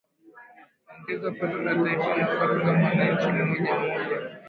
[0.85, 4.37] Huongeza pato la taifa na pato la mwananchi mmoja mmoja